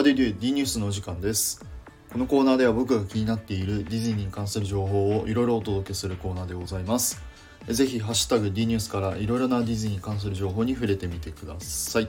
[0.00, 0.40] How do you do?
[0.40, 1.62] D ニュースのお時間です。
[2.10, 7.20] このコーナーでは僕が気になっているディズニーに関する情報をいろいろお届けするコーナーでございます。
[7.68, 12.08] ぜひ、ハッシュタグ D ニュースからいろいろなディズニーに関する情報に触れてみてください。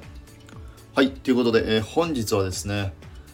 [0.96, 2.94] はい、ということで、えー本日はですね、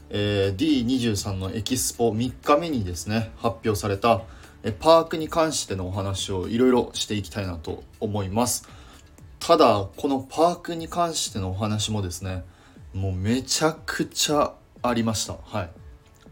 [0.10, 4.24] えー D23 のエキスポ3日目にですね、発表された、
[4.80, 8.68] パークに関してのお話をいろいろしていきたいなと思います。
[9.40, 12.44] ただこのパークに関してのお話もですね
[12.98, 15.38] もうめちゃくちゃありました。
[15.44, 15.70] はい。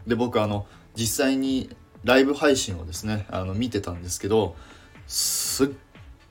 [0.08, 4.56] で僕あの実際にライブ配信をですねあの見てたんですけど
[5.06, 5.68] すっ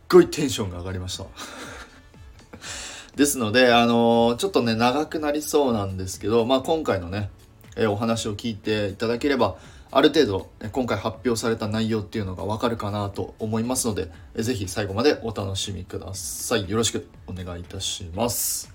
[0.10, 1.26] ごいテンションが上がりました。
[3.16, 7.30] ですのであのちょっとね長くなりそうなんですけどまあ今回のね
[7.78, 9.56] えお話を聞いていただければ
[9.92, 16.70] ある程度今回発表された内容っていうのがわかるかなと思いますのでえーぜひ最後までお楽しみください。
[16.70, 18.74] よろしくお願いいたします。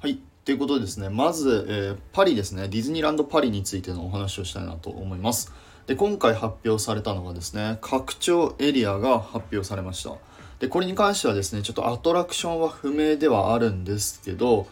[0.00, 0.31] はい。
[0.44, 1.08] ということでですね。
[1.08, 2.68] まず、えーパリですね。
[2.68, 5.52] ディズニーランドパリについてのお話をしたいなと思います。
[5.86, 10.14] で今回発表されたのがですね拡張エリアが発表されました。
[10.60, 14.68] でこれに関してはですねちょっとアトラクションは不明ではあるんですけど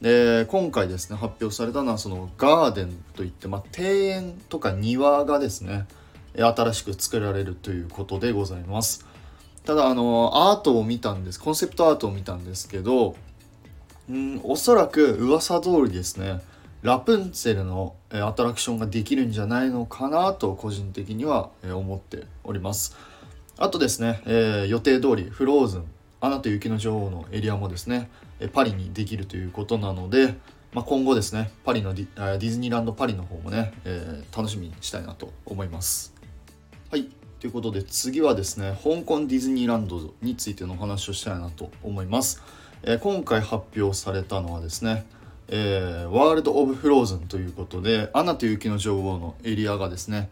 [0.00, 5.86] で今回ですね発表されたのはそのガーデンといって、まあ、庭園とか庭がですね
[6.34, 9.06] 新しく作られるということでございます。
[9.64, 11.40] ただあのアートを見たんです。
[11.40, 13.16] コンセプトアートを見たんですけど
[14.10, 16.40] うんおそらく噂通りですね。
[16.82, 22.96] ラプンツェルのアトラクションができるんじゃないのかなと個人的には思っております。
[23.58, 25.84] あとですね、えー予定通りフローズン
[26.20, 28.08] アナと雪の女王のエリアもですね
[28.52, 30.36] パリにできるということなので、
[30.72, 36.14] まあ、今後ですねパリのディディズニーランドパリの方もね、えー楽しみにしたいなと思います。
[36.90, 37.08] はい。
[37.40, 42.42] ということで次はですね香港ディズニーランドについてのお話をしたいなと思います、
[42.82, 45.04] えー今回発表されたのはですね
[45.48, 50.30] えーワールド・オブ・フローズンということで「アナと雪の女王」のエリアがですね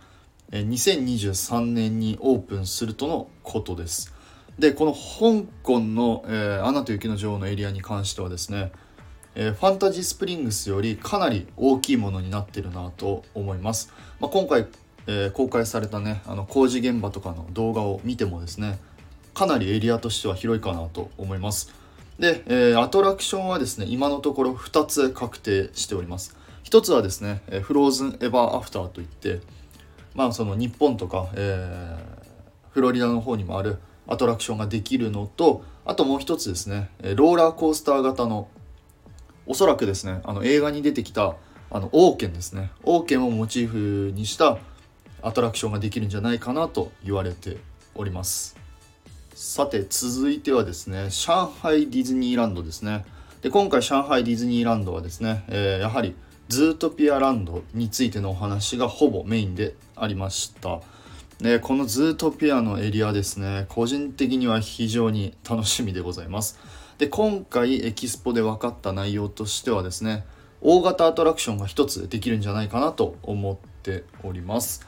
[0.53, 4.15] えー2023年にオープンするとのことです。
[4.59, 8.73] でこの香港の、えーアナと雪の女王」のエリアに関してはですね、
[9.35, 14.67] えーファンタジースプリングスよりかなり大きいものになってるなと思います、まあ、今回、
[15.09, 18.79] えー公開されたねあの工事現場とかの動画を見てもですね
[19.35, 21.86] かなりエリアとしては広いかなと思います。
[22.19, 26.37] で、えーアトラクションはですね今のところ2つ確定しております。
[26.65, 29.41] 1つはですね、えーフローズンエバーアフターといって
[30.15, 32.17] まあその日本とか、えー
[32.71, 38.49] フロリダの方にもあるアトラクションができるのとあともう一つですねローラーコースター型の
[39.47, 41.37] おそらくですねあの映画に出てきた
[41.71, 42.71] あの王権ですね。
[42.85, 44.59] 王権をモチーフにした
[45.23, 47.57] アトラクションができるんじゃないかなと言われて
[47.95, 48.57] おります。
[49.37, 53.05] さて続いてはですね上海ディズニーランドですね。
[53.43, 56.17] で今回上海ディズニーランドはですね、えーやはり
[56.49, 60.81] ズートピアランドについてのお話がほぼメインでありました。
[61.39, 66.59] でこのズートピアのエリアですね個人的には非常に楽しみでございます。
[66.97, 70.25] で今回エキスポで分かった内容としてはですね
[70.63, 74.87] 大型アトラクションが一つできるんじゃないかなと思っております。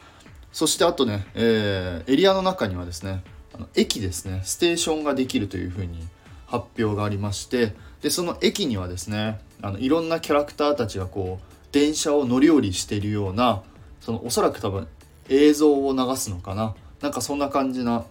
[0.53, 3.23] そしてあとね、えーエリアの中にはですね
[3.59, 4.43] の駅ですね。
[4.45, 6.07] ステーションができるというふうに
[6.47, 13.63] 発表がありましてでその駅にはですねあのいろんなキャラクターたちがこう電車を乗り降りしているような
[14.01, 14.89] そのおそらく多分
[15.29, 16.75] 映像を流すのかな。
[17.03, 18.05] なんかそんな感じな、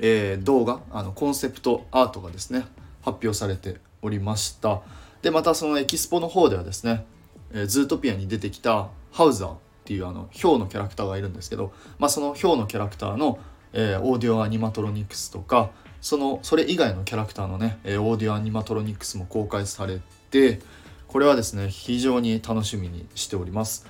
[0.00, 2.60] えー動画あのコンセプトアートがですね
[3.02, 4.80] 発表されておりました。
[5.22, 7.04] でまたそのエキスポの方ではですね、
[7.52, 13.40] えーズートピアに出てきたハウザーっていうあのヒョウのキャラクターがいるんですけど、まあ、そのヒョウのキャラクターの、
[13.72, 15.70] えーオーディオアニマトロニクスとか
[16.00, 20.00] そのそれ以外のキャラクターのね、えーオーディオアニマトロニクスも公開され
[20.30, 20.60] て
[21.08, 23.86] これはですね非常に楽しみにしております。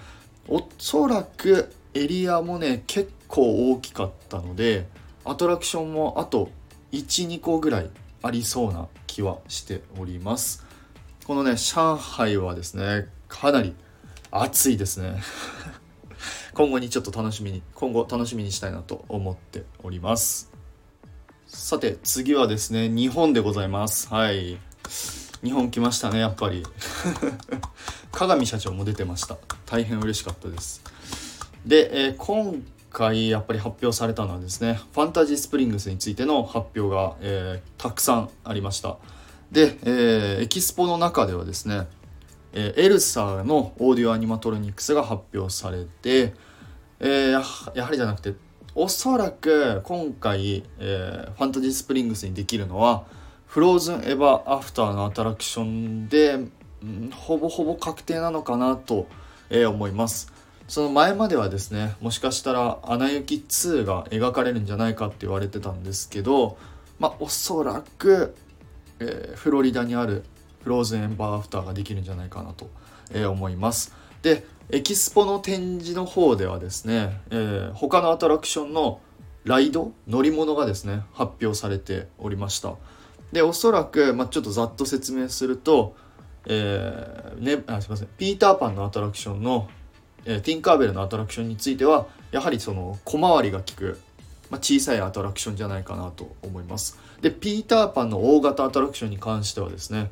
[0.49, 4.87] おそらくエリアもね結構大きかったので
[5.25, 6.51] アトラクションもあと
[6.93, 7.91] 12個ぐらい
[8.23, 10.65] ありそうな気はしております。
[11.25, 13.75] このね上海はですねかなり
[14.31, 15.23] 暑いですね。
[16.55, 20.51] 今後にちょっと楽しみに今後楽しみにしたいなと思っております。
[21.47, 24.09] さて次はですね日本でございます。
[24.09, 24.59] はい。
[25.43, 26.65] 日本来ましたねやっぱり。
[28.13, 29.37] 鏡社長も出てました。
[29.67, 30.83] 大変嬉しかったです。
[31.65, 32.63] で、えー今
[32.93, 38.97] 回やっぱり発表されたのはですねファンタジースプリングスについての発表が、えーたくさんありました。
[39.53, 41.87] で、えーエキスポの中ではですね、
[42.53, 46.35] えーエルサのオーディオアニマトロニクスが発表されて、
[47.01, 48.35] えーやはりじゃなくて
[48.75, 53.05] おそらく今回、えーファンタジースプリングスにできるのは
[53.47, 56.39] フローズンエヴァアフターのアトラクションで、
[57.13, 59.09] ほぼほぼ確定なのかなと、
[59.51, 60.33] え、思います。
[60.71, 66.59] その前まではですねもしかしたら「アナ雪2」が描かれるんじゃないかって言われてたんですけど
[67.01, 68.37] まあおそらく、
[69.01, 70.23] え、フロリダにある
[70.63, 72.71] フローズンエンバーアフターができるんじゃないかなと、
[73.13, 73.95] え、思います。
[74.23, 79.01] でエキスポの展示の方ではですね、えー、他のアトラクションの
[79.45, 82.75] ライド乗り物がですね発表されておりました。
[83.33, 85.97] でおそらく、まあ、ちょっとざっと説明すると、
[86.47, 88.09] えーね、あすいません。
[88.19, 89.69] ピーターパンのアトラクションの、
[90.25, 93.99] えー、ティンカーベルのアトラクションについてはやはりその小回りが利く、
[94.51, 96.99] まあ、小さいアトラクションじゃないかなと思います。
[97.23, 100.11] でピーターパンの大型アトラクションに関してはですね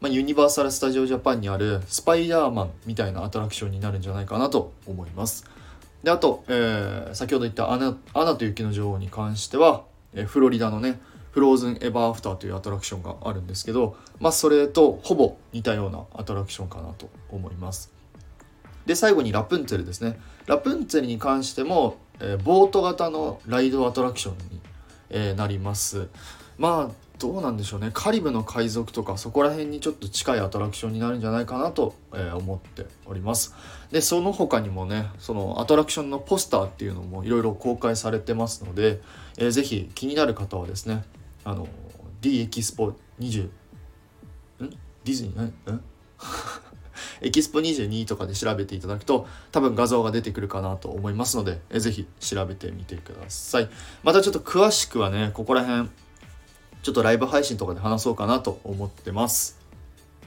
[0.00, 5.44] まあ、ユニバーサル・スタジオ・ジャパンにあるスパイダーマンみたいなアトラクションになるんじゃないかなと思います。
[6.04, 9.82] であと、えー、先ほど言ったアナ「アナと雪の女王」に関しては、
[10.14, 11.00] えー、フロリダのね
[11.32, 17.92] フローズン・エバー・アフターというアトラクションがあるんですけど、まあ、それとほぼ似たようなアトラクションかなと思います。
[18.86, 20.20] で最後にラプンツェルですね。
[20.46, 24.60] ラプンツェルに関しても、えー、ボート型のライドアトラクションに、
[25.10, 26.08] えー、なります。
[26.56, 27.90] まあどうなんでしょうね。
[27.92, 33.54] カリブの海賊とかそこら辺にちょっと近いアトラクションになるんじゃないかなと、え思っております。
[33.90, 39.00] でその他にもねそのアトラクションのポスターっていうのもいろいろ公開されてますので、
[39.36, 41.04] えー、ぜひ気になる方はですね
[41.44, 41.66] あの
[42.20, 43.50] D エキスポ20ん？
[44.60, 45.42] ディズニー？
[45.72, 45.82] ん
[47.20, 53.68] エキスポ22とかで調べていただくと多分画像が出てくるかなと思いますので、えー、ぜひ調べてみてください。
[54.04, 55.88] またちょっと詳しくはねここら辺
[56.88, 59.58] ちょっとライブ配信とかで話そうかなと思ってます。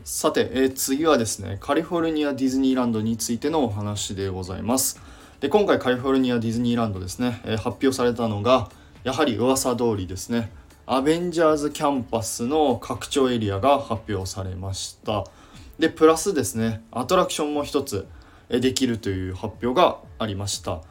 [0.04, 5.02] さて、え、次はですね、カリフォルニアディズニーランドについてのお話でございます。
[5.40, 8.70] で、今回カリフォルニアディズニーランドですね、え、発表されたのが、
[9.04, 10.52] やはり噂通りですね、
[10.86, 15.26] アベンジャーズキャンパスの拡張エリアが発表されました。
[15.80, 18.06] で、プラスですね、アトラクションも一つ
[18.50, 20.82] できるという発表がありました。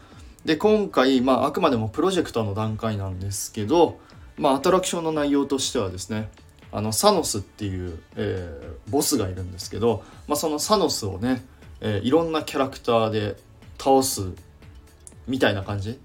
[0.44, 4.00] で、今回、まあ、あくまでもプロジェクトの段階なんですけど、
[4.40, 6.30] まあ、アトラクションの内容としてはですね
[6.72, 11.44] あのサノスっていう、えー、ボスがいるんですけど、まあ、そのサノスをね、
[11.80, 13.36] えー、いろんなキャラクターで
[13.78, 14.32] 倒す
[15.26, 15.98] みたいな感じ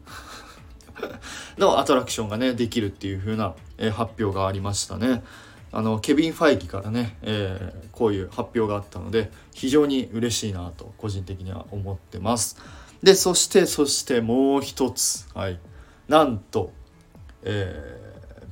[1.57, 5.23] のアトラクションがねできるっていう風な、えー、発表がありましたね。
[5.71, 12.57] あのケビン・ファイギからね、えー、こういう発表があったので非常に嬉しいなと個人的には思ってます。
[13.01, 15.59] でそしてそしてもう一つはい
[16.09, 16.71] なんと、
[17.43, 18.04] えー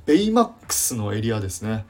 [0.05, 1.85] ベイマックスのエリアですね。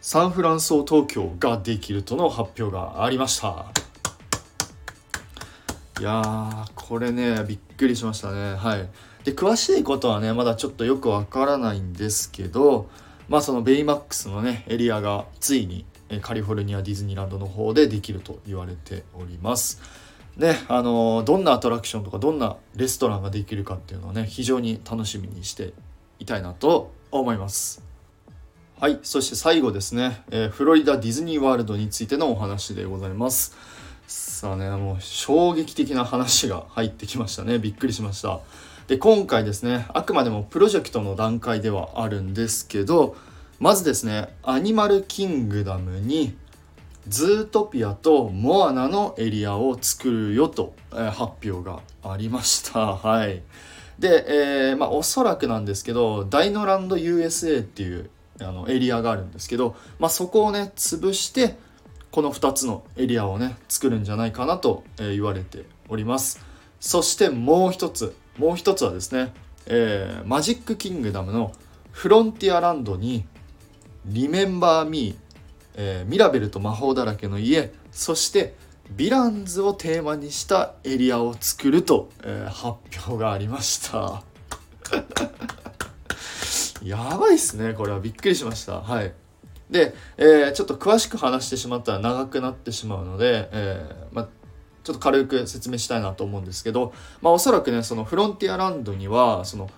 [0.00, 3.66] サンフランソ東京ができるとの発表がありました。
[6.00, 8.54] いやーこれねびっくりしましたね。
[8.54, 8.88] はい。
[9.24, 12.88] で詳しいことはねまだちょっとよくわからないんですけど
[13.28, 15.84] まあそのベイマックスのねエリアがついに
[16.22, 19.82] カリフォルニアディズニーランドの方でできると言われております。
[20.38, 25.74] ねあのどんなアトラクションとかどんなレストランができるかっていうのはね非常に楽しみにして
[26.18, 27.82] いたいなと思います。
[28.80, 33.56] はい、そして最後ですね、えー、フロリダディズニーワールドについてのお話でございます。
[34.06, 37.58] さあね、もう衝撃的な話が入ってきましたね。
[37.58, 38.40] びっくりしました。
[38.88, 43.16] で、今回ですね、あくまでもプロジェクトの段階ではあるんですけど、
[43.58, 46.34] まずですね、アニマルキングダムに
[47.06, 52.96] ズートピアとモアナのエリアを作るよと、えー、発表がありました。
[52.96, 53.42] はい。
[54.00, 61.56] で、えー、まあ、おそらくなんですけどダイノランド USA っていうあのエリアがあるんですけど、まあ、そこをね潰して
[62.10, 66.44] この2つのエリアをね作るんじゃないかなと、え言われております。
[66.80, 69.32] そしてもう一つもう一つはですね、
[69.66, 71.52] えー、マジックキングダムの
[71.92, 73.24] フロンティアランドに
[74.06, 75.16] リメンバーミー、
[75.74, 78.54] えー、ミラベルと魔法だらけの家そして
[78.96, 82.78] ヴィランズをテーマにしたエリアを作ると、えー、発
[83.08, 84.22] 表がありました。
[86.82, 88.00] やばいっすねこれは。
[88.00, 88.80] びっくりしました。
[88.80, 89.12] はい。
[89.70, 94.28] で、えー、ちょっと詳しく話してしまったら長くなってしまうので、えー、ま
[94.82, 99.70] ちょっと軽く説明したいなと思うんですけど、まあ、おそらくねそのフロンティアランドにはその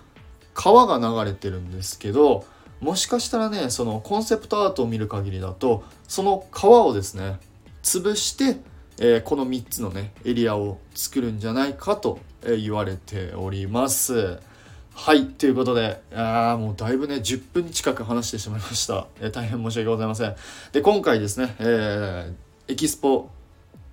[0.53, 2.45] 川が流れてるんですけど
[2.79, 7.39] もしかしたらねそのコンセプトアートを見る限りだとその川をですね
[7.83, 8.57] 潰して
[8.99, 14.39] えー、この3つのねエリアを作るんじゃないかと、え言われております。
[14.95, 20.35] はいということであもうだいぶね10分近く話してしまいました、えー、大変申し訳ございません。
[20.71, 23.29] で今回ですね、えー、エキスポ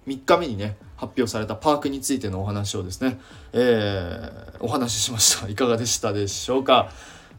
[0.07, 3.19] 3日目にね発表されたパークについてのお話をですね、
[3.55, 5.49] えー、お話ししました。
[5.49, 6.91] いかがでしたでしょうか？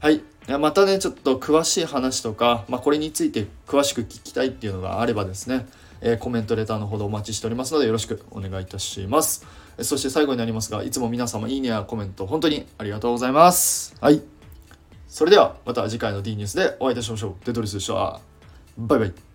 [0.02, 0.22] はい。
[0.60, 5.68] またねちょっと詳しい話とか、まあ、これについて詳しく聞きたいっていうのがあればですね
[6.04, 9.46] えー、コメントレターのほどお待ちしておりますのでよろしくお願いいたします。
[9.84, 13.96] そして最後になりますがいつも皆様いいねやコメント本当にありがとうございます。
[14.02, 14.24] はい。
[15.08, 17.46] それではまた次回の D ニュースでお会いいたしましょう。
[17.46, 18.20] デトリスでした？
[18.80, 19.31] バイバイ。